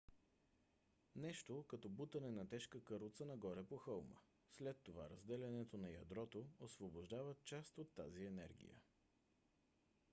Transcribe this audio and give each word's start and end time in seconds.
нещо 1.15 1.65
като 1.69 1.89
бутане 1.89 2.31
на 2.37 2.47
тежка 2.49 2.83
каруца 2.83 3.25
нагоре 3.25 3.63
по 3.63 3.77
хълма. 3.77 4.15
след 4.57 4.77
това 4.83 5.09
разделянето 5.09 5.77
на 5.77 5.89
ядрото 5.91 6.45
освобождава 6.59 7.35
част 7.45 7.77
от 7.77 7.93
тази 7.95 8.25
енергия 8.25 8.75